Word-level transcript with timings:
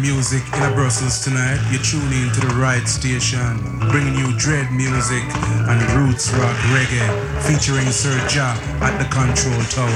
music 0.00 0.42
in 0.54 0.62
a 0.62 0.72
Brussels 0.74 1.24
tonight, 1.24 1.58
you're 1.70 1.82
tuning 1.82 2.30
to 2.32 2.40
the 2.40 2.54
right 2.54 2.86
station, 2.86 3.58
bringing 3.90 4.14
you 4.14 4.36
dread 4.38 4.70
music 4.72 5.22
and 5.68 5.80
roots 5.92 6.32
rock 6.34 6.56
reggae, 6.72 7.08
featuring 7.42 7.86
Sir 7.90 8.14
Ja 8.28 8.54
at 8.80 8.96
the 8.98 9.04
control 9.10 9.60
tower. 9.70 9.88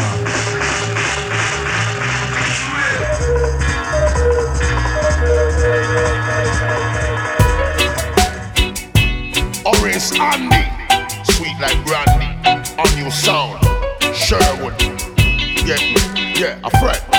Oris 9.66 10.12
Andy, 10.19 10.64
sweet 11.32 11.56
like 11.60 11.84
brandy, 11.86 12.27
on 12.78 12.94
new 12.96 13.10
sound, 13.10 13.62
Sherwood, 14.14 14.78
me, 14.80 16.41
yeah, 16.41 16.58
a 16.64 16.70
friend. 16.78 17.11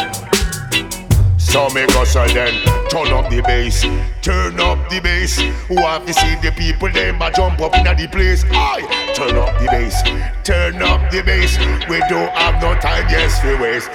So 1.54 1.68
us 1.68 2.16
a 2.16 2.26
then 2.34 2.66
turn 2.90 3.14
up 3.14 3.30
the 3.30 3.44
bass, 3.46 3.84
turn 4.24 4.60
up 4.60 4.90
the 4.90 5.00
bass. 5.00 5.38
Who 5.68 5.76
have 5.76 6.04
to 6.08 6.12
see 6.12 6.34
the 6.42 6.52
people 6.58 6.90
them 6.92 7.22
a 7.22 7.32
jump 7.32 7.62
up 7.62 7.76
in 7.76 7.84
the 7.84 8.08
place? 8.12 8.44
Aye, 8.50 9.14
turn 9.14 9.38
up 9.38 9.60
the 9.60 9.68
bass, 9.68 10.02
turn 10.44 10.82
up 10.82 11.12
the 11.12 11.22
bass. 11.22 11.56
We 11.88 12.00
don't 12.10 12.32
have 12.32 12.60
no 12.60 12.74
time, 12.82 13.06
yes, 13.08 13.40
we 13.44 13.54
waste. 13.54 13.90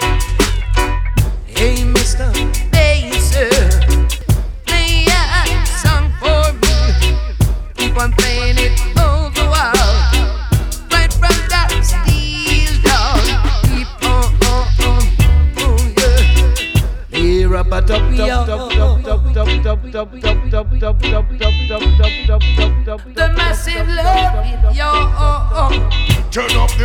Hey, 1.47 1.83
Mr. 1.83 2.33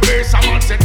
universe. 0.03 0.33
I 0.33 0.47
want 0.49 0.61
to 0.63 0.82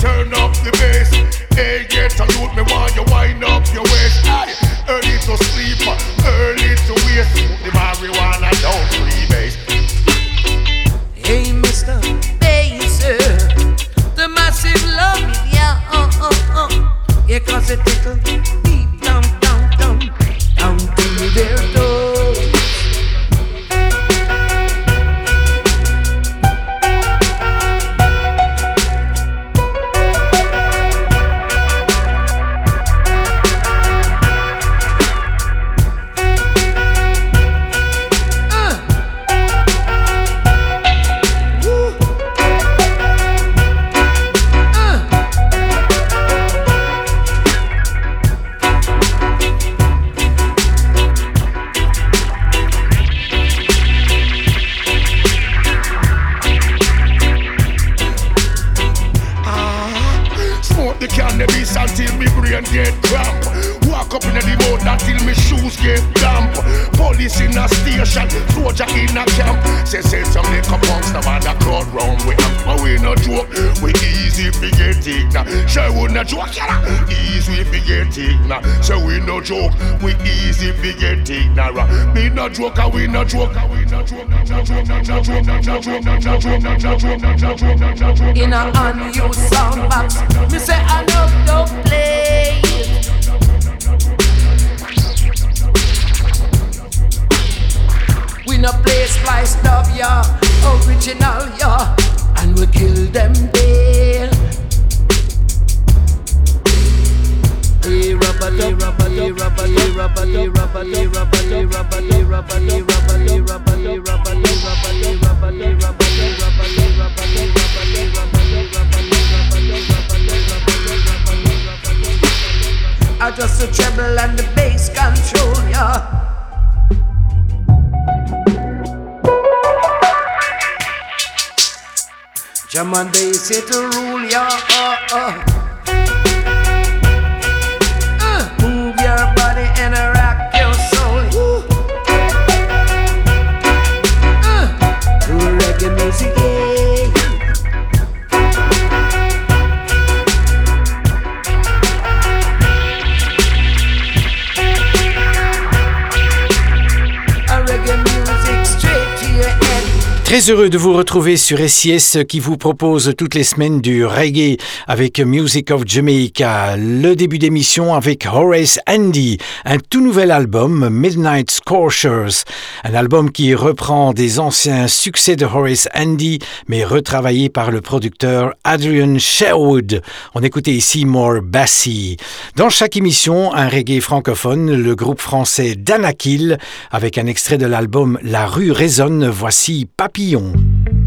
Heureux 160.47 160.71
de 160.71 160.79
vous 160.79 160.93
retrouver 160.95 161.37
sur 161.37 161.59
SIS 161.69 162.25
qui 162.27 162.39
vous 162.39 162.57
propose 162.57 163.13
toutes 163.19 163.35
les 163.35 163.43
semaines 163.43 163.81
du 163.81 164.07
reggae 164.07 164.57
avec 164.87 165.19
Music 165.19 165.73
of 165.73 165.83
Jamaica. 165.85 166.77
Le 166.77 167.15
début 167.15 167.39
d'émission 167.39 167.93
avec 167.93 168.25
Horace 168.25 168.79
Andy, 168.89 169.39
un 169.65 169.79
tout 169.79 170.01
nouvel 170.01 170.31
album, 170.31 170.91
Midnight 170.91 171.51
Scorchers. 171.51 172.45
Un 172.85 172.95
album 172.95 173.33
qui 173.33 173.53
reprend 173.55 174.13
des 174.13 174.39
anciens 174.39 174.87
succès 174.87 175.35
de 175.35 175.45
Horace 175.45 175.89
Andy, 175.95 176.39
mais 176.69 176.85
retravaillé 176.85 177.49
par 177.49 177.73
le 177.73 177.81
producteur 177.81 178.55
Adrian 178.63 179.19
Sherwood. 179.19 180.03
On 180.35 180.43
écoutait 180.43 180.73
ici 180.73 181.05
More 181.05 181.43
Bassy. 181.43 182.17
Dans 182.55 182.71
chaque 182.71 182.97
émission, 182.97 183.53
un 183.55 183.69
reggae 183.69 184.01
francophone, 184.01 184.73
le 184.73 184.95
groupe 184.95 185.21
français 185.21 185.75
Danakil, 185.75 186.59
avec 186.93 187.19
un 187.19 187.27
extrait 187.27 187.59
de 187.59 187.67
l'album 187.67 188.19
La 188.23 188.47
rue 188.47 188.71
résonne. 188.71 189.29
Voici 189.29 189.89
Papillon. 189.97 190.28
Guillon. 190.29 190.98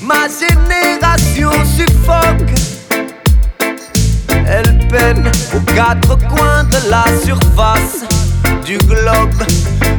Ma 0.00 0.26
génération 0.26 1.50
suffoque. 1.76 2.54
Elle 4.46 4.78
peine 4.88 5.30
aux 5.54 5.60
quatre 5.74 6.16
coins 6.28 6.64
de 6.64 6.88
la 6.88 7.04
surface 7.22 8.06
du 8.64 8.78
globe. 8.78 9.42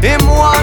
Et 0.01 0.17
moi, 0.23 0.53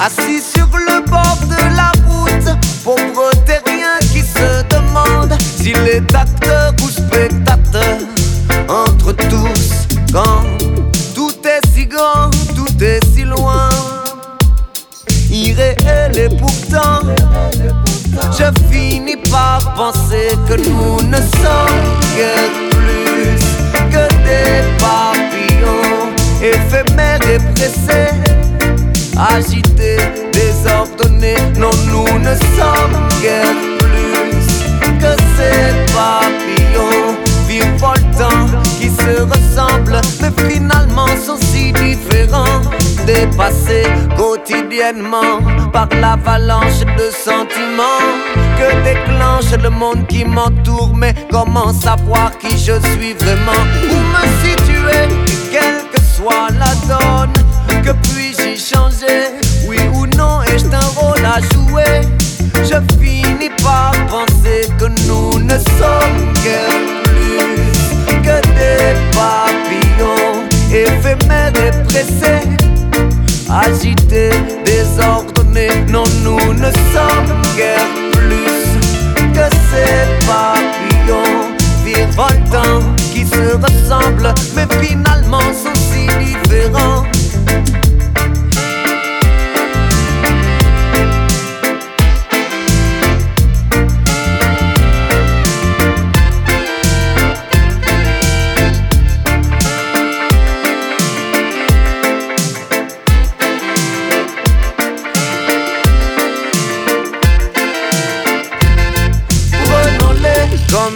assis 0.00 0.42
sur 0.42 0.66
le 0.74 1.08
bord 1.08 1.38
de 1.48 1.76
la 1.76 1.92
route, 2.08 2.58
pauvre 2.82 3.30
terrien 3.46 3.98
qui 4.00 4.22
se 4.22 4.64
demande 4.68 5.38
s'il 5.40 5.78
est 5.86 6.12
acteur 6.12 6.74
ou 6.82 6.88
spectateur 6.88 7.98
entre 8.68 9.12
tous 9.12 9.86
quand 10.12 10.42
tout 11.14 11.30
est 11.44 11.64
si 11.72 11.86
grand, 11.86 12.30
tout 12.56 12.82
est 12.82 13.04
si 13.14 13.22
loin. 13.22 13.67
Et 16.14 16.28
pourtant, 16.36 17.00
je 18.32 18.44
finis 18.70 19.16
par 19.30 19.74
penser 19.74 20.36
que 20.48 20.54
nous 20.68 21.00
ne 21.02 21.16
sommes 21.16 21.84
que 22.16 22.32
plus 22.70 23.38
que 23.90 24.08
des 24.24 24.62
papillons 24.78 26.12
éphémères 26.42 27.20
et 27.30 27.38
pressés, 27.54 28.14
agités, 29.16 29.98
désordonnés. 30.32 31.36
Non, 31.56 31.70
nous 31.86 32.18
ne 32.18 32.34
sommes 32.56 33.08
que 33.22 33.40
plus 33.78 34.46
que 34.98 35.12
ces 35.36 35.92
papillons 35.94 37.16
virevoltants 37.46 38.46
qui 38.80 38.88
se 38.88 39.22
ressemblent, 39.22 40.00
mais 40.20 40.50
finalement 40.50 41.06
sont 41.24 41.38
si 41.52 41.72
différents? 41.72 42.62
Dépassés 43.08 43.84
quotidiennement 44.18 45.40
par 45.72 45.88
l'avalanche 45.98 46.80
de 46.98 47.10
sentiments 47.10 48.04
que 48.58 48.84
déclenche 48.84 49.50
le 49.62 49.70
monde 49.70 50.06
qui 50.08 50.26
m'entoure. 50.26 50.94
Mais 50.94 51.14
comment 51.30 51.72
savoir 51.72 52.36
qui 52.36 52.50
je 52.50 52.74
suis 52.90 53.14
vraiment? 53.14 53.64
Où 53.90 53.96
me 54.12 54.24
situer? 54.44 55.08
quelle 55.50 55.88
que 55.90 56.00
soit 56.02 56.48
la 56.58 56.74
donne, 56.86 57.32
que 57.82 57.92
puis-je 57.92 58.48
y 58.50 58.58
changer? 58.58 59.32
Oui 59.66 59.78
ou 59.94 60.06
non, 60.18 60.42
ai-je 60.42 60.66
un 60.66 61.00
rôle 61.00 61.24
à 61.24 61.40
jouer? 61.54 62.02
Je 62.56 62.76
finis 63.00 63.50
par 63.62 63.92
penser 64.08 64.68
que 64.78 64.84
nous 65.06 65.38
ne 65.38 65.58
sommes 65.78 66.32
que 66.44 66.60
plus 67.08 68.18
que 68.22 68.40
des 68.58 68.94
papillons 69.12 70.44
éphémères 70.70 71.52
et 71.56 71.70
pressés, 71.84 72.46
agités, 73.50 74.30
désordonnés. 74.64 75.84
Non, 75.90 76.04
nous 76.22 76.52
ne 76.54 76.70
sommes 76.92 77.42
guère 77.56 77.88
plus 78.12 79.32
que 79.32 79.48
ces 79.70 80.26
papillons 80.26 81.56
virevoltants 81.84 82.94
qui 83.12 83.24
se 83.24 83.56
ressemblent, 83.56 84.34
mais 84.54 84.66
finalement 84.84 85.40
sont 85.40 85.74
si 85.74 86.06
différents. 86.24 87.04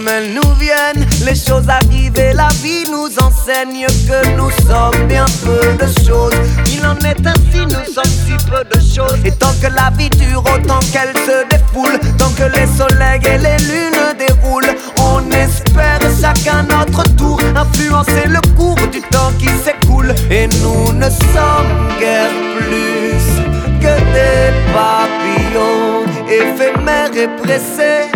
Elles 0.09 0.33
nous 0.35 0.55
viennent. 0.59 1.07
Les 1.25 1.35
choses 1.35 1.69
arrivent 1.69 2.19
et 2.19 2.33
la 2.33 2.49
vie 2.63 2.85
nous 2.91 3.09
enseigne 3.23 3.87
que 3.87 4.37
nous 4.37 4.51
sommes 4.67 5.07
bien 5.07 5.27
peu 5.45 5.61
de 5.85 5.91
choses. 6.05 6.35
Il 6.69 6.85
en 6.87 6.97
est 6.99 7.27
ainsi, 7.27 7.65
nous 7.67 7.93
sommes 7.93 8.05
si 8.05 8.35
peu 8.51 8.65
de 8.65 8.81
choses. 8.81 9.19
Et 9.25 9.33
tant 9.33 9.53
que 9.61 9.69
la 9.69 9.91
vie 9.97 10.11
dure, 10.11 10.41
autant 10.41 10.81
qu'elle 10.93 11.15
se 11.27 11.47
défoule, 11.49 11.99
tant 12.19 12.31
que 12.31 12.45
les 12.45 12.67
soleils 12.67 13.21
et 13.27 13.39
les 13.39 13.59
lunes 13.67 14.17
déroulent, 14.19 14.75
on 14.99 15.29
espère 15.31 16.01
chacun 16.21 16.63
notre 16.65 17.05
tour 17.17 17.41
influencer 17.57 18.27
le 18.29 18.41
cours 18.57 18.87
du 18.91 19.01
temps 19.03 19.33
qui 19.39 19.49
s'écoule. 19.65 20.15
Et 20.31 20.49
nous 20.63 20.93
ne 20.93 21.09
sommes 21.11 21.89
guère 22.01 22.31
plus 22.59 23.43
que 23.81 23.95
des 24.13 24.53
papillons 24.73 26.05
éphémères 26.29 27.15
et 27.17 27.29
pressés 27.43 28.11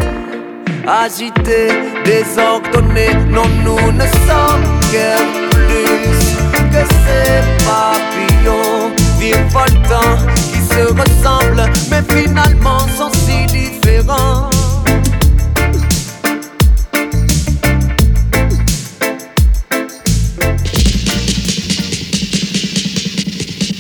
agités, 0.86 1.68
désordonnés. 2.04 3.14
Non, 3.28 3.48
nous 3.64 3.92
ne 3.92 4.06
sommes 4.26 4.80
que 4.92 5.08
plus 5.50 6.36
que 6.70 6.82
ces 7.04 7.42
papillons 7.64 8.92
virevoltants 9.18 10.18
qui 10.36 10.60
se 10.60 10.92
ressemblent, 10.92 11.70
mais 11.90 12.02
finalement 12.14 12.80
sont 12.96 13.10
si 13.12 13.46
différents. 13.46 14.50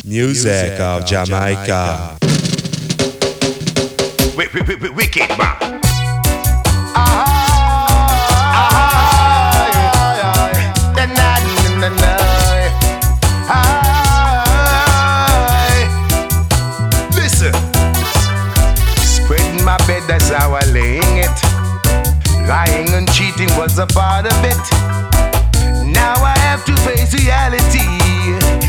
Music 0.04 0.80
of 0.80 1.06
Jamaica. 1.06 2.16
Wicked 4.96 5.36
man. 5.36 5.85
A 23.78 23.86
part 23.86 24.24
of 24.26 24.44
it. 24.44 24.56
Now 25.84 26.14
I 26.14 26.34
have 26.38 26.64
to 26.64 26.74
face 26.76 27.12
reality. 27.12 27.84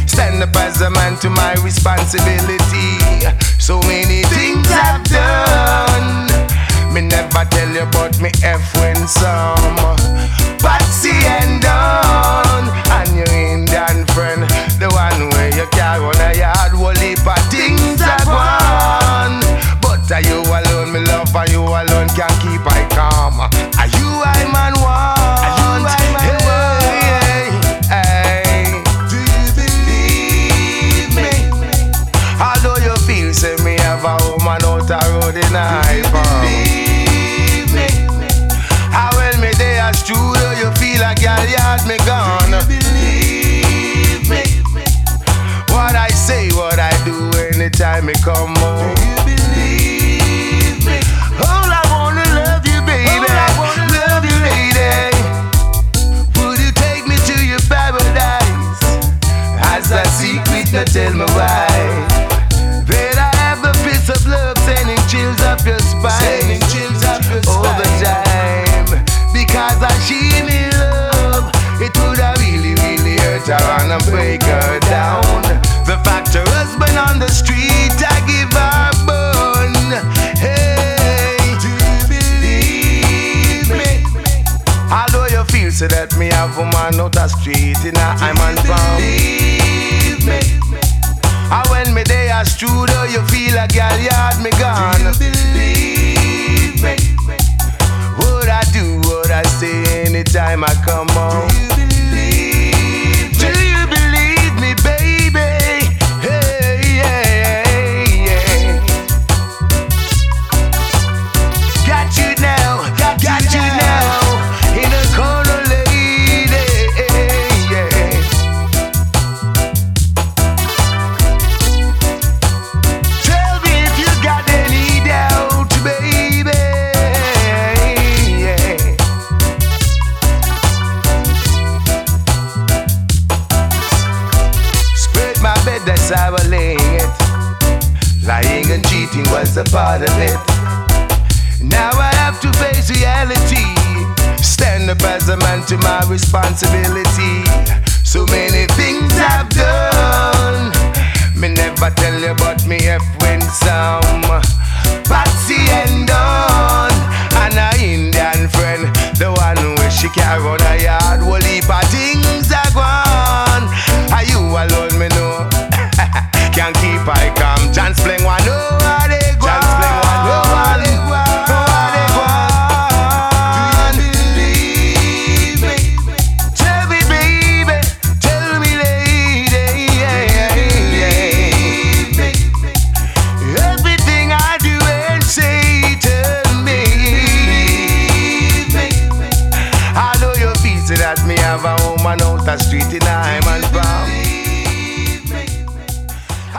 Stand 0.07 0.43
up 0.43 0.55
as 0.55 0.81
a 0.81 0.89
man 0.89 1.17
to 1.19 1.29
my 1.29 1.53
responsibility. 1.63 2.97
So 3.59 3.79
many 3.81 4.23
things 4.23 4.67
I've 4.69 5.03
done. 5.05 6.27
Me 6.93 7.01
never 7.01 7.45
tell 7.45 7.69
you 7.69 7.83
about 7.83 8.19
me 8.19 8.31
F 8.43 8.75
when 8.75 9.07
some. 9.07 9.97
Come 48.27 48.53
home 48.57 48.93
believe 49.24 50.84
me? 50.84 51.00
All 51.48 51.69
I 51.79 51.84
wanna 51.93 52.27
love 52.36 52.67
you 52.67 52.79
baby. 52.84 53.24
All 53.24 53.39
I 53.48 53.51
wanna 53.55 53.88
Love 53.96 54.24
you 54.27 54.38
lady. 54.48 55.15
Would 56.36 56.60
you 56.60 56.72
take 56.84 57.07
me 57.07 57.15
to 57.29 57.36
your 57.51 57.63
paradise? 57.72 58.84
As 59.72 59.91
a 59.91 60.03
secret, 60.19 60.67
now 60.74 60.84
tell 60.84 61.13
me 61.13 61.24
why 61.38 61.56
street 87.48 87.86
in 87.86 87.96
a 87.96 88.16
I'm 88.20 88.38
on 88.39 88.56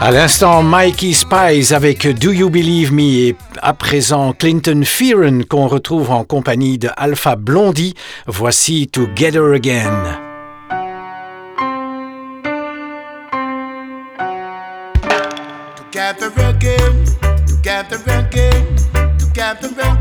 À 0.08 0.10
l'instant, 0.10 0.62
Mikey 0.62 1.12
Spies 1.12 1.74
avec 1.74 2.08
Do 2.18 2.32
You 2.32 2.48
Believe 2.48 2.94
Me 2.94 3.28
et 3.28 3.36
à 3.60 3.74
présent 3.74 4.32
Clinton 4.32 4.80
Fearon 4.82 5.40
qu'on 5.46 5.68
retrouve 5.68 6.10
en 6.10 6.24
compagnie 6.24 6.78
de 6.78 6.88
Alpha 6.96 7.36
Blondie. 7.36 7.92
Voici 8.26 8.88
Together 8.88 9.52
again, 9.52 10.16
together 15.76 16.32
again, 16.38 17.04
together 17.58 17.98
again. 18.08 19.97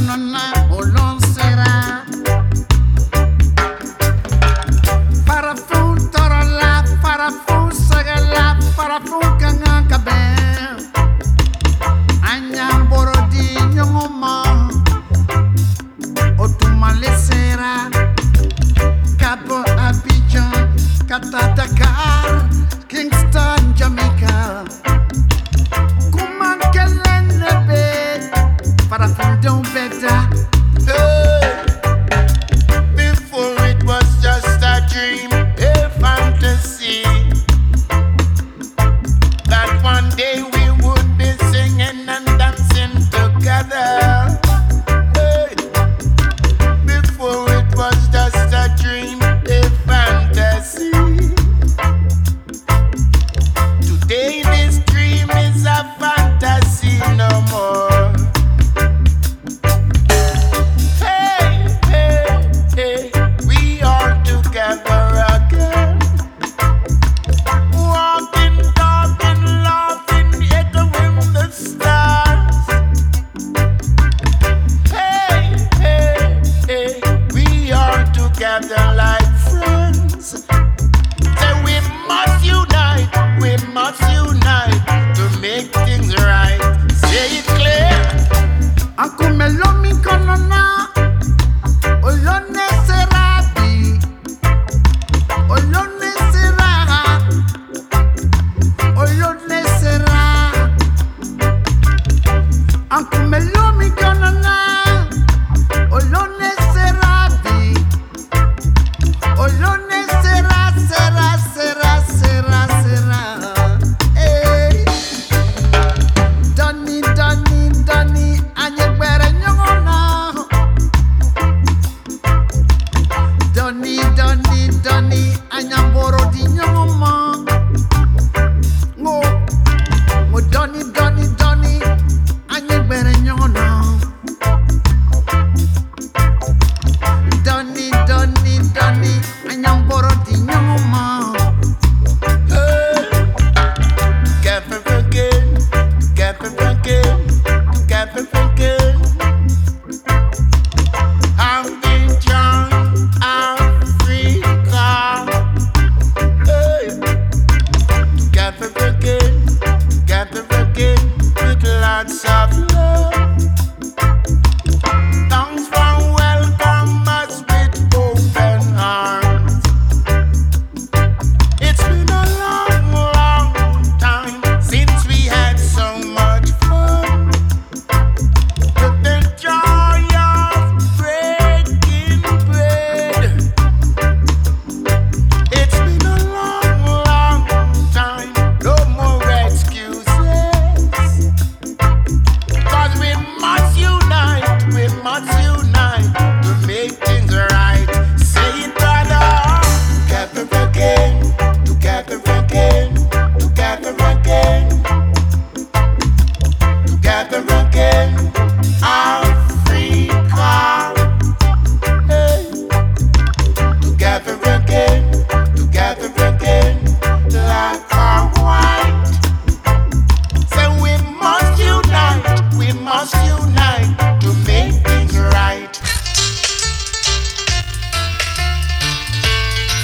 no, 0.00 0.16
no, 0.16 0.26
na 0.32 0.59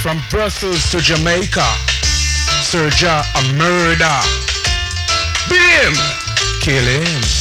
From 0.07 0.21
Brussels 0.29 0.89
to 0.91 0.99
Jamaica, 0.99 1.67
Serja 2.63 3.25
a 3.35 3.53
murder. 3.57 4.17
Beat 5.49 5.59
him! 5.59 5.93
Kill 6.61 6.85
him. 6.85 7.36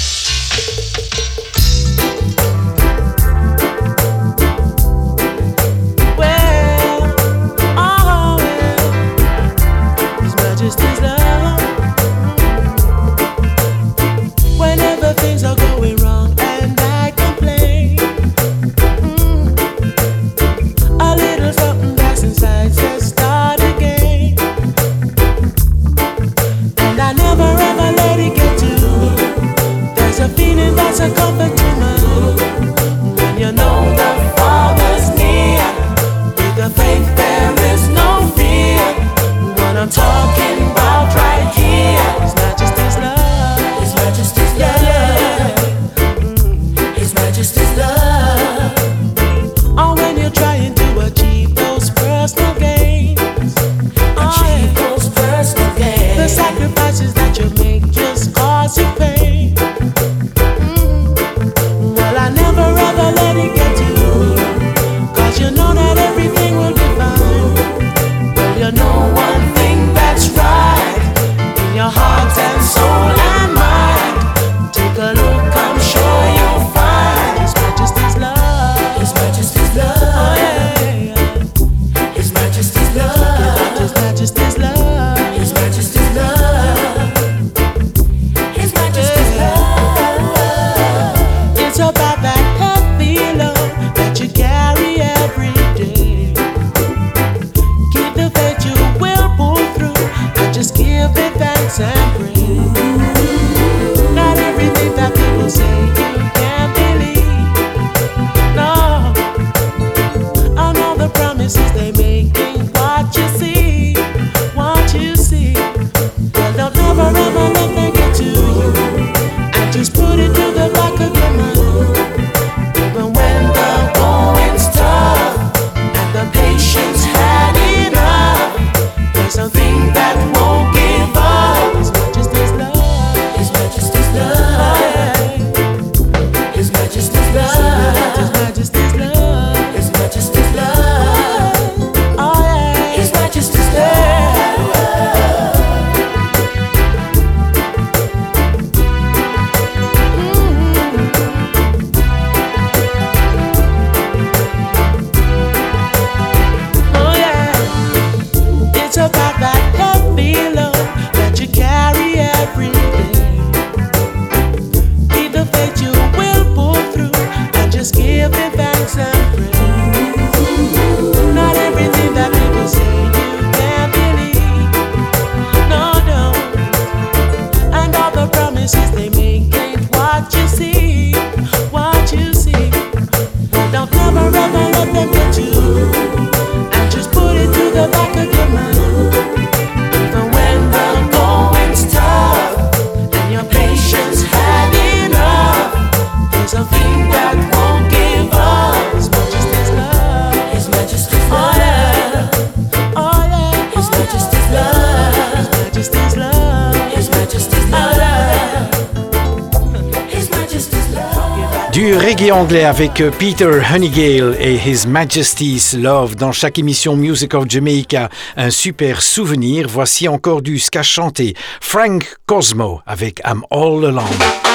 anglais 212.36 212.64
avec 212.64 213.00
euh, 213.00 213.10
Peter 213.10 213.48
Honeygale 213.74 214.36
et 214.38 214.56
His 214.56 214.86
Majesty's 214.86 215.72
Love 215.74 216.16
dans 216.16 216.32
chaque 216.32 216.58
émission 216.58 216.94
Music 216.94 217.32
of 217.32 217.48
Jamaica, 217.48 218.10
un 218.36 218.50
super 218.50 219.00
souvenir. 219.00 219.68
Voici 219.68 220.06
encore 220.06 220.42
du 220.42 220.58
ska 220.58 220.82
chanté. 220.82 221.34
Frank 221.60 222.16
Cosmo 222.26 222.82
avec 222.86 223.20
I'm 223.24 223.42
All 223.50 223.86
Alone. 223.86 224.45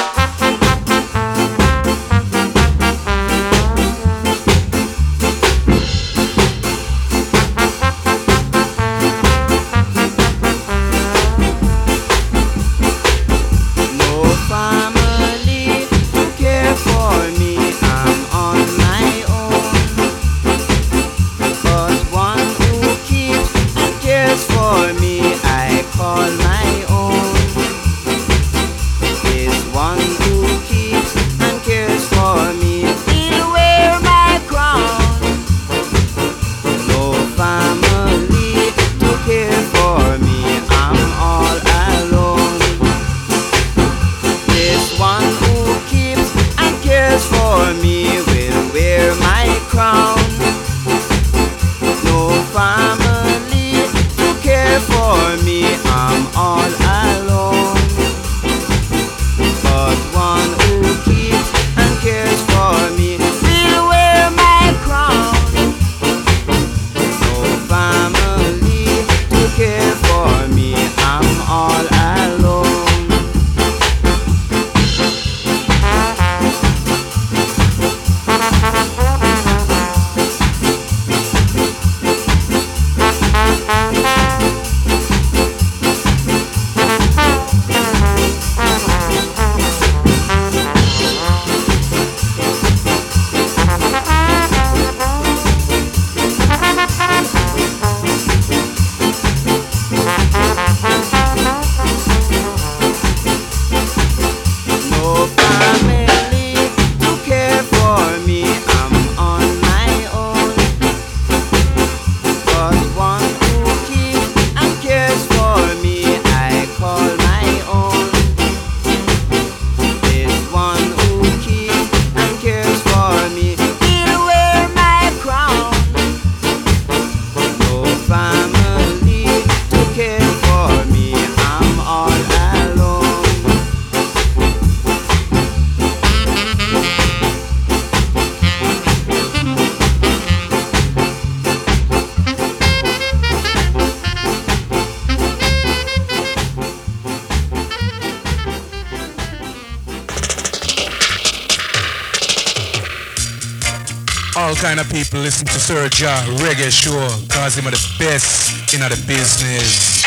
People 154.92 155.20
listen 155.20 155.46
to 155.46 155.58
Sir 155.58 155.88
Jah 155.88 156.22
Reggae 156.44 156.70
Show 156.70 157.08
cause 157.34 157.56
him 157.56 157.66
are 157.66 157.70
the 157.70 157.96
best 157.98 158.74
in 158.74 158.80
the 158.80 158.88
business. 159.06 160.02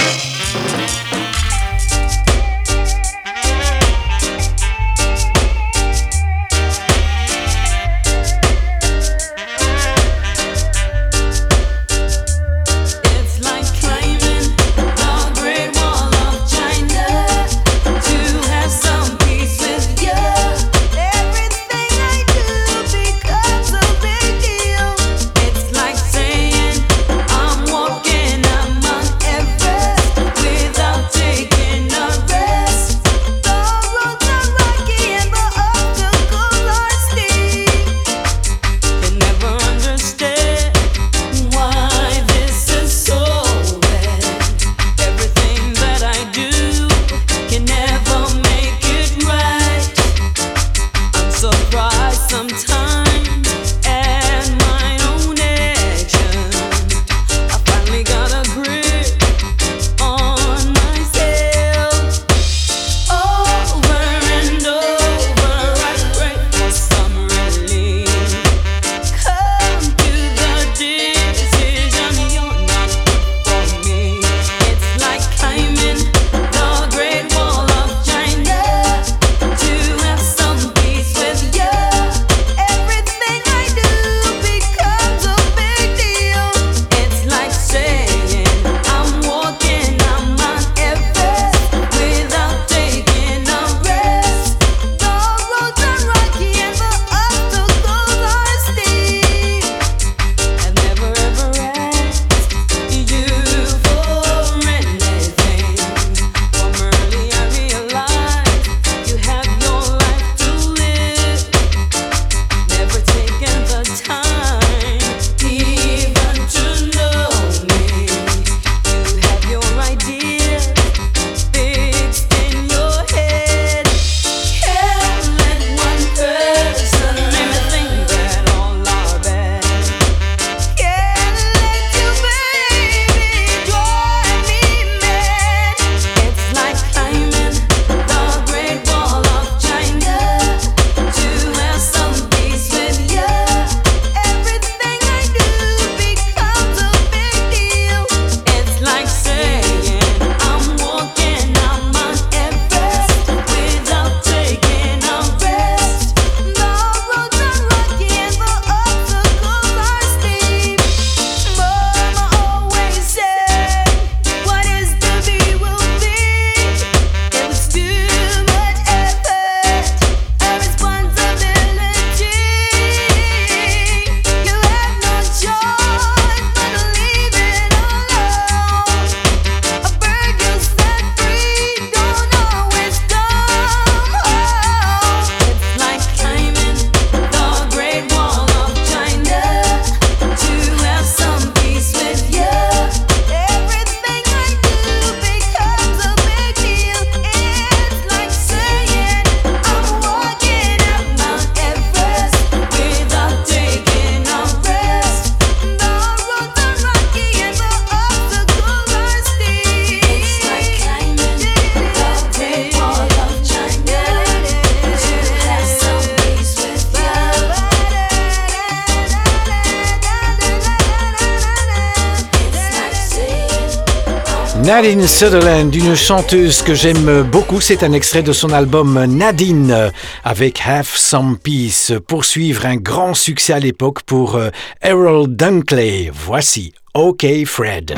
Nadine 224.76 225.08
Sutherland, 225.08 225.74
une 225.74 225.96
chanteuse 225.96 226.62
que 226.62 226.74
j'aime 226.74 227.24
beaucoup, 227.32 227.62
c'est 227.62 227.82
un 227.82 227.94
extrait 227.94 228.24
de 228.24 228.34
son 228.34 228.50
album 228.52 229.06
Nadine 229.06 229.90
avec 230.26 230.62
Have 230.68 230.90
Some 230.94 231.38
Peace. 231.42 231.94
Poursuivre 232.06 232.66
un 232.66 232.76
grand 232.76 233.14
succès 233.14 233.54
à 233.54 233.60
l'époque 233.60 234.02
pour 234.02 234.36
euh, 234.36 234.50
Errol 234.82 235.34
Dunkley. 235.34 236.12
Voici 236.14 236.74
OK 236.94 237.26
Fred. 237.46 237.96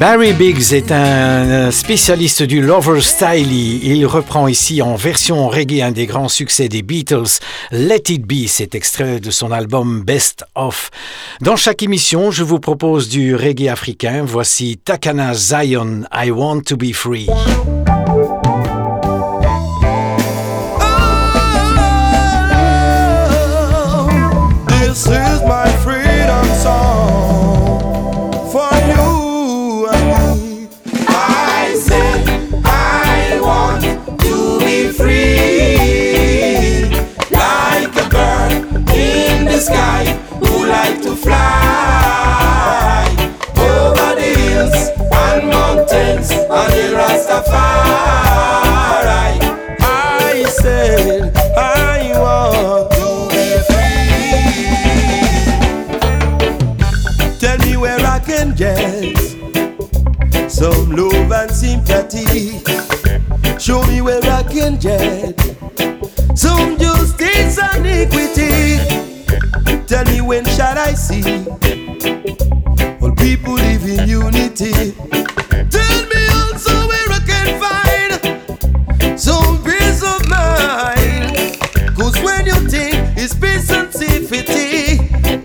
Barry 0.00 0.32
Biggs 0.32 0.72
est 0.72 0.92
un 0.92 1.70
spécialiste 1.70 2.42
du 2.42 2.62
lover 2.62 3.02
style. 3.02 3.52
Il 3.52 4.06
reprend 4.06 4.48
ici 4.48 4.80
en 4.80 4.94
version 4.94 5.46
reggae 5.46 5.82
un 5.82 5.90
des 5.90 6.06
grands 6.06 6.30
succès 6.30 6.70
des 6.70 6.80
Beatles, 6.80 7.38
Let 7.70 8.04
It 8.08 8.26
Be, 8.26 8.46
cet 8.46 8.74
extrait 8.74 9.20
de 9.20 9.30
son 9.30 9.52
album 9.52 10.02
Best 10.02 10.46
Of. 10.54 10.90
Dans 11.42 11.56
chaque 11.56 11.82
émission, 11.82 12.30
je 12.30 12.44
vous 12.44 12.60
propose 12.60 13.10
du 13.10 13.36
reggae 13.36 13.68
africain. 13.68 14.22
Voici 14.24 14.78
Takana 14.82 15.34
Zion, 15.34 16.04
I 16.14 16.30
Want 16.30 16.62
to 16.62 16.78
Be 16.78 16.94
Free. 16.94 17.26
Show 63.60 63.86
me 63.86 64.00
where 64.00 64.20
I 64.24 64.42
can 64.42 64.78
get 64.78 65.38
some 66.34 66.78
justice 66.78 67.58
and 67.58 67.86
equity. 67.86 68.78
Tell 69.86 70.04
me 70.06 70.22
when 70.22 70.44
shall 70.46 70.78
I 70.78 70.94
see 70.94 71.46
all 73.00 73.14
people 73.16 73.54
live 73.54 73.84
in 73.84 74.08
unity. 74.08 74.72
Tell 75.70 75.98
me 76.12 76.22
also 76.40 76.88
where 76.88 77.10
I 77.12 77.20
can 77.30 77.48
find 77.60 79.20
some 79.20 79.62
peace 79.62 80.02
of 80.02 80.26
mind. 80.26 81.60
Cause 81.96 82.16
when 82.24 82.46
you 82.46 82.54
think 82.68 82.96
it's 83.16 83.34
peace 83.34 83.70
and 83.70 83.92
safety, 83.92 84.96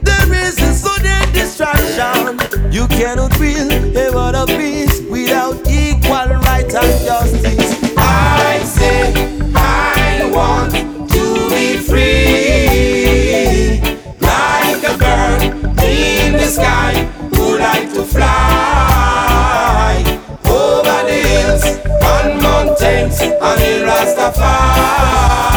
there 0.01 0.33
is 0.33 0.57
a 0.59 0.73
sudden 0.73 1.33
distraction. 1.33 2.39
You 2.71 2.87
cannot 2.87 3.33
feel 3.35 3.69
a 3.71 4.11
world 4.11 4.35
of 4.35 4.47
peace 4.47 4.84
without 5.25 5.67
equal 5.67 6.27
right 6.45 6.71
and 6.73 7.05
justice. 7.05 7.73
I 7.97 8.61
say 8.63 9.11
I 9.55 10.29
want 10.31 10.71
to 11.11 11.49
be 11.49 11.77
free, 11.77 13.81
like 14.21 14.83
a 14.83 14.95
bird 14.97 15.41
in 15.83 16.33
the 16.33 16.45
sky 16.45 16.93
who 17.33 17.57
like 17.57 17.91
to 17.93 18.03
fly 18.03 20.03
over 20.45 21.03
the 21.09 21.19
hills 21.27 21.63
and 21.65 22.41
mountains 22.41 23.19
and 23.21 23.33
the 23.61 23.85
Rastafari. 23.87 25.54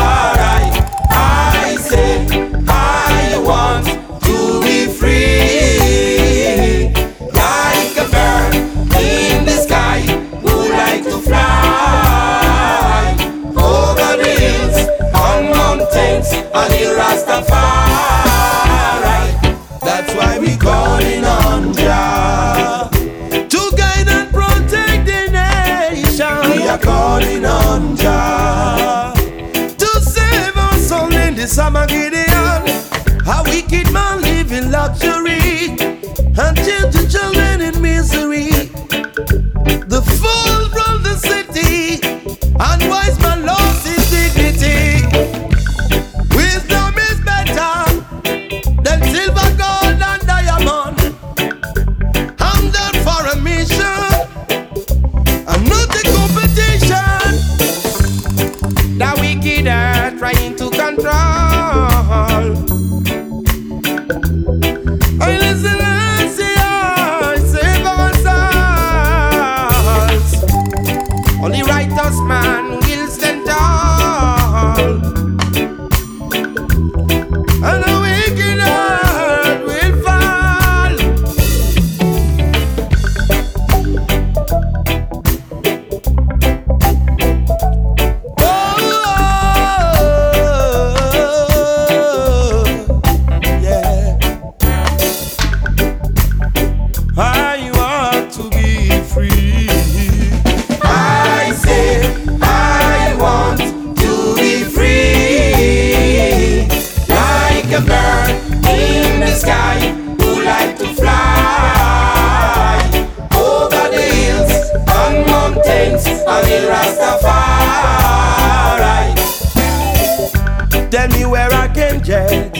project. 122.09 122.57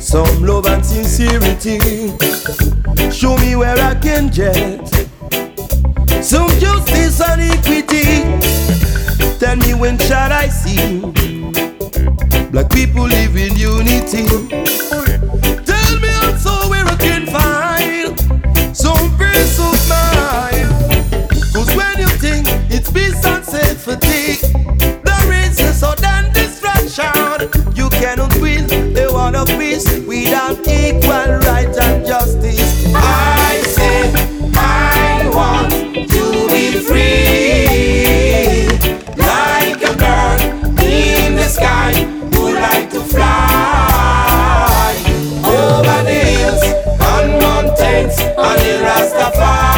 Some 0.00 0.42
love 0.42 0.66
and 0.66 0.84
sincerity. 0.84 1.78
Show 3.10 3.36
me 3.38 3.54
where 3.54 3.78
I 3.78 3.94
can 3.94 4.28
get. 4.28 4.88
Some 6.22 6.48
justice 6.58 7.20
and 7.20 7.40
equity. 7.40 8.24
Tell 9.38 9.56
me 9.56 9.74
when 9.74 9.98
shall 9.98 10.32
I 10.32 10.48
see 10.48 11.00
black 12.50 12.70
people 12.70 13.04
live 13.04 13.36
in 13.36 13.56
unity? 13.56 14.26
Tell 15.64 16.00
me 16.00 16.10
also 16.24 16.68
where 16.68 16.84
I 16.84 16.96
can 16.98 17.26
find 17.26 18.18
some 18.76 19.16
peace 19.18 19.58
of 19.60 19.88
mind. 19.88 20.68
Cause 21.54 21.74
when 21.76 21.98
you 21.98 22.08
think 22.18 22.46
it's 22.70 22.90
peace 22.90 23.24
and 23.24 23.44
safety. 23.44 24.79
cannot 28.00 28.34
win 28.40 28.66
the 28.94 29.10
world 29.12 29.36
of 29.36 29.46
peace 29.58 29.86
without 30.06 30.56
equal 30.66 31.36
rights 31.46 31.76
and 31.78 32.06
justice. 32.06 32.86
I 32.94 33.60
say, 33.76 34.10
I 34.56 35.30
want 35.34 35.70
to 36.14 36.48
be 36.48 36.80
free, 36.80 38.66
like 39.18 39.82
a 39.82 39.92
bird 40.00 40.40
in 40.82 41.36
the 41.36 41.48
sky 41.56 41.92
who 42.32 42.54
like 42.54 42.88
to 42.90 43.00
fly 43.00 44.94
over 45.44 45.98
the 46.08 46.20
hills 46.32 46.62
and 47.12 47.38
mountains 47.38 48.18
and 48.18 48.60
the 48.64 48.74
Rastafari. 48.86 49.69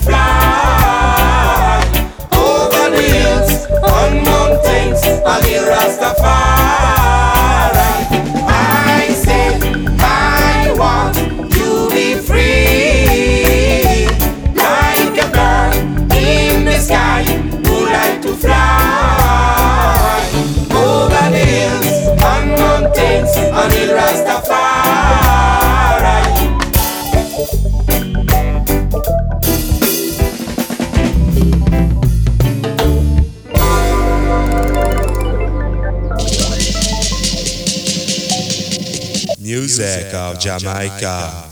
fly 0.00 1.82
over 2.34 2.90
the 2.94 3.02
hills 3.02 3.66
on 3.70 4.24
mountains. 4.24 5.02
I 5.04 5.40
hear 5.46 5.62
Rastafari. 5.62 6.61
music 39.82 40.14
of 40.14 40.38
Jamaica. 40.38 41.51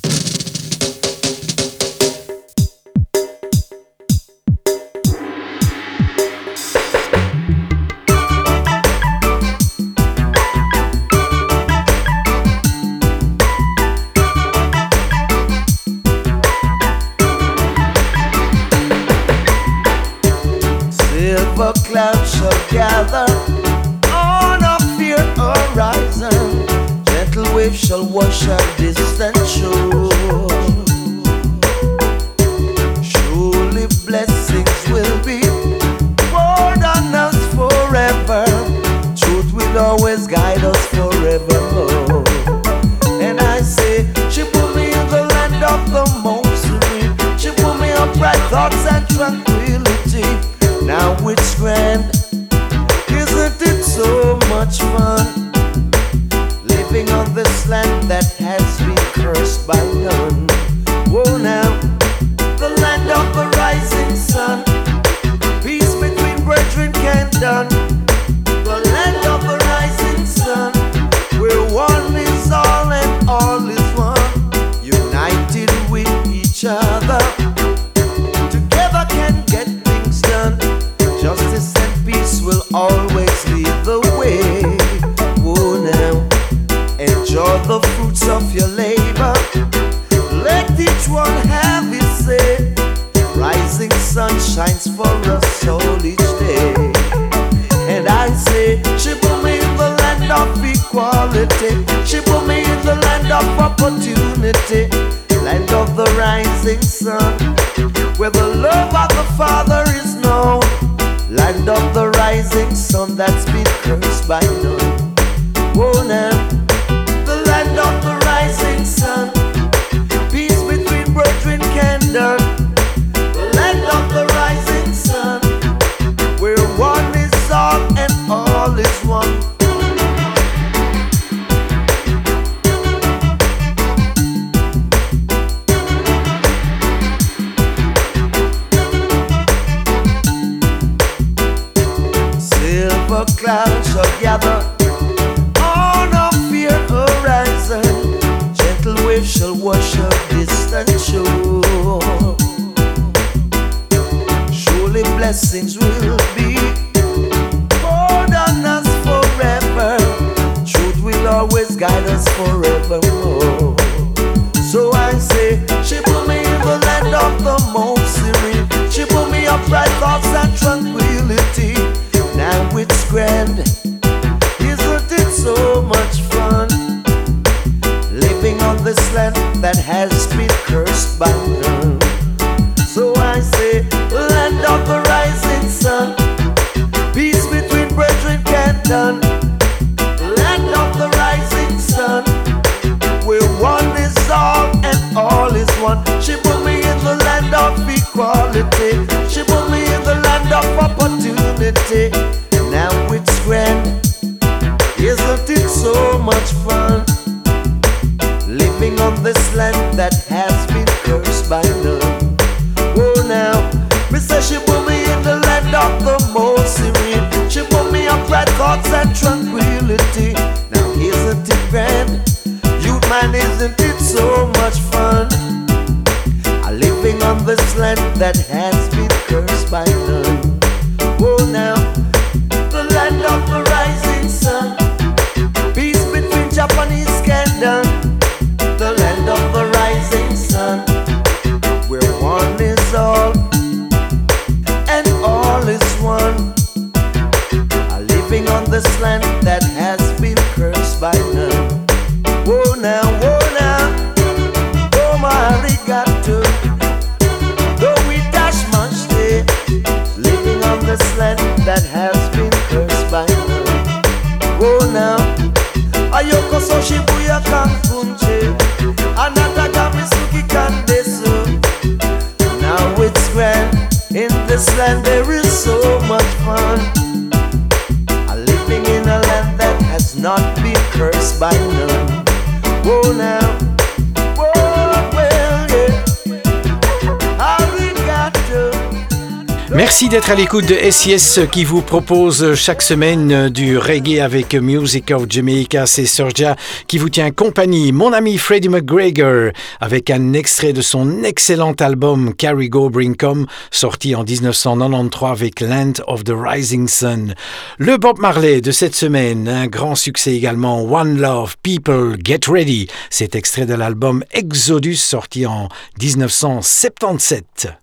Merci 290.00 290.16
d'être 290.16 290.30
à 290.30 290.34
l'écoute 290.34 290.66
de 290.66 290.78
SIS 290.90 291.40
qui 291.52 291.62
vous 291.62 291.82
propose 291.82 292.54
chaque 292.54 292.80
semaine 292.80 293.30
euh, 293.30 293.50
du 293.50 293.76
reggae 293.76 294.20
avec 294.22 294.54
Music 294.54 295.10
of 295.10 295.26
Jamaica. 295.28 295.84
C'est 295.84 296.06
Sorja 296.06 296.56
qui 296.86 296.96
vous 296.96 297.10
tient 297.10 297.30
compagnie. 297.32 297.92
Mon 297.92 298.14
ami 298.14 298.38
Freddie 298.38 298.70
McGregor 298.70 299.52
avec 299.78 300.08
un 300.08 300.32
extrait 300.32 300.72
de 300.72 300.80
son 300.80 301.22
excellent 301.22 301.74
album 301.80 302.32
Carry 302.34 302.70
Go 302.70 302.88
Bring 302.88 303.14
Come 303.14 303.44
sorti 303.70 304.14
en 304.14 304.24
1993 304.24 305.32
avec 305.32 305.60
Land 305.60 305.92
of 306.06 306.24
the 306.24 306.32
Rising 306.34 306.88
Sun. 306.88 307.34
Le 307.76 307.98
Bob 307.98 308.20
Marley 308.20 308.62
de 308.62 308.70
cette 308.70 308.94
semaine, 308.94 309.48
un 309.48 309.66
grand 309.66 309.96
succès 309.96 310.32
également, 310.32 310.82
One 310.82 311.20
Love, 311.20 311.56
People, 311.62 312.16
Get 312.24 312.48
Ready. 312.48 312.86
C'est 313.10 313.34
extrait 313.34 313.66
de 313.66 313.74
l'album 313.74 314.24
Exodus 314.32 314.96
sorti 314.96 315.44
en 315.44 315.68
1977. 316.00 317.79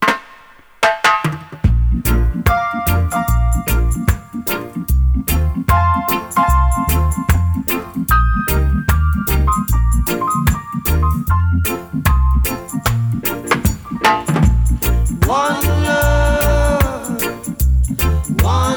One 18.48 18.76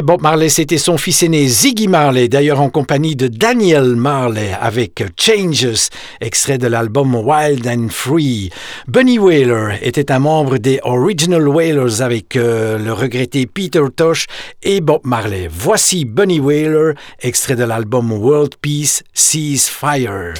Bob 0.00 0.22
Marley, 0.22 0.48
c'était 0.48 0.78
son 0.78 0.96
fils 0.96 1.22
aîné 1.22 1.46
Ziggy 1.46 1.86
Marley, 1.86 2.28
d'ailleurs 2.28 2.62
en 2.62 2.70
compagnie 2.70 3.14
de 3.14 3.28
Daniel 3.28 3.94
Marley 3.94 4.50
avec 4.58 5.04
Changes, 5.20 5.90
extrait 6.22 6.56
de 6.56 6.66
l'album 6.66 7.14
Wild 7.14 7.66
and 7.66 7.88
Free. 7.90 8.48
Bunny 8.88 9.18
Whaler 9.18 9.76
était 9.82 10.10
un 10.10 10.20
membre 10.20 10.56
des 10.56 10.80
Original 10.84 11.46
Whalers 11.46 12.00
avec 12.00 12.36
euh, 12.36 12.78
le 12.78 12.92
regretté 12.94 13.44
Peter 13.44 13.82
Tosh 13.94 14.26
et 14.62 14.80
Bob 14.80 15.02
Marley. 15.04 15.48
Voici 15.50 16.06
Bunny 16.06 16.40
Whaler, 16.40 16.94
extrait 17.20 17.56
de 17.56 17.64
l'album 17.64 18.12
World 18.12 18.54
Peace, 18.62 19.02
Ceasefire. 19.12 20.32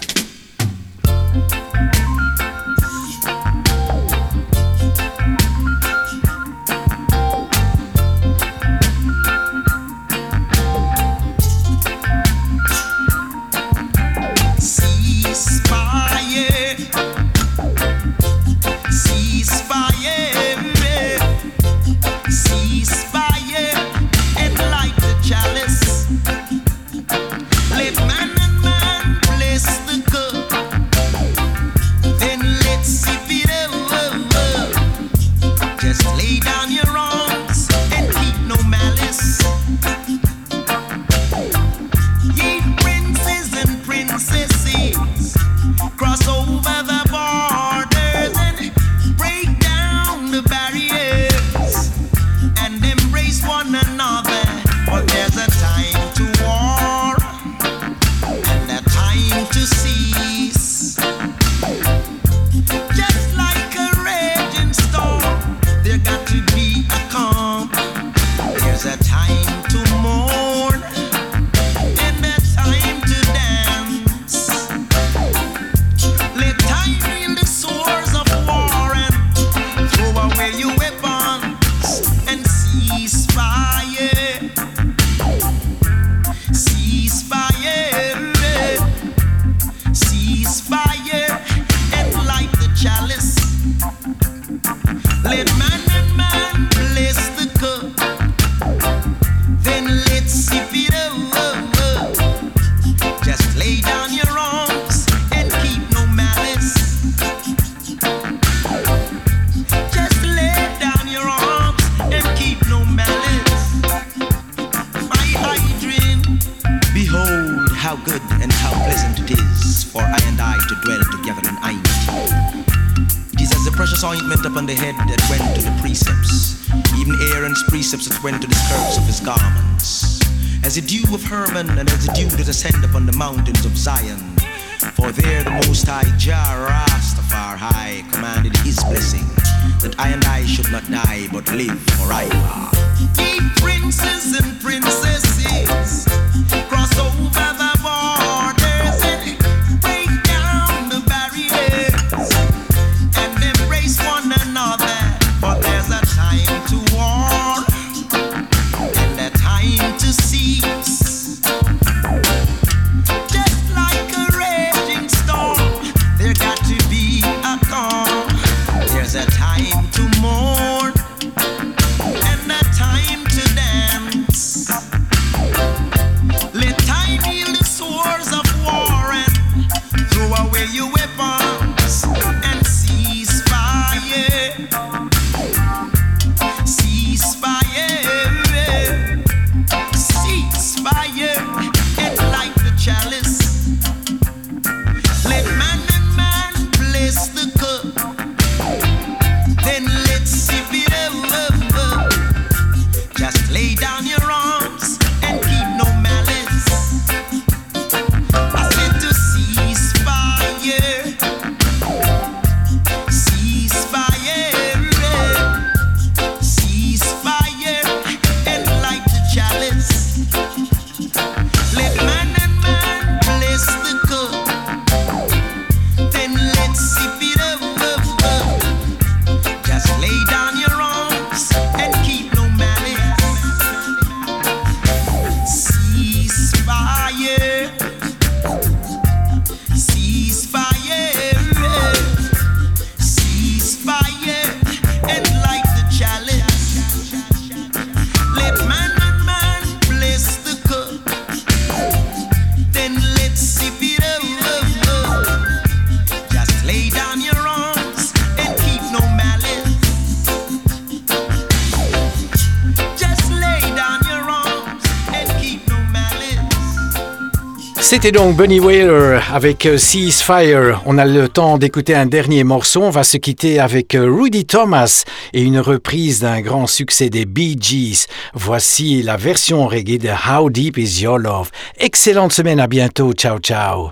C'était 267.93 268.11
donc 268.11 268.37
Bunny 268.37 268.59
Whaler 268.59 269.21
avec 269.35 269.67
euh, 269.67 269.77
Cease 269.77 270.23
Fire. 270.23 270.81
On 270.87 270.97
a 270.97 271.05
le 271.05 271.29
temps 271.29 271.59
d'écouter 271.59 271.95
un 271.95 272.07
dernier 272.07 272.43
morceau. 272.43 272.81
On 272.81 272.89
va 272.89 273.05
se 273.05 273.19
quitter 273.19 273.61
avec 273.61 273.95
euh, 273.95 274.11
Rudy 274.11 274.47
Thomas 274.47 275.05
et 275.35 275.43
une 275.43 275.61
reprise 275.61 276.21
d'un 276.21 276.41
grand 276.41 276.67
succès 276.67 277.11
des 277.11 277.27
Bee 277.27 277.55
Gees. 277.61 278.07
Voici 278.33 279.03
la 279.03 279.19
version 279.19 279.67
reggae 279.67 279.99
de 279.99 280.09
How 280.09 280.49
Deep 280.49 280.79
Is 280.79 281.03
Your 281.03 281.19
Love. 281.19 281.51
Excellente 281.77 282.33
semaine, 282.33 282.61
à 282.61 282.67
bientôt. 282.67 283.13
Ciao, 283.13 283.39
ciao. 283.39 283.91